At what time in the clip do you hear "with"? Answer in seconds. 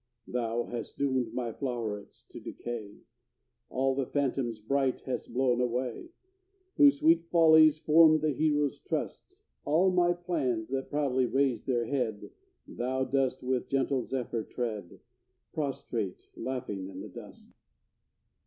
13.43-13.69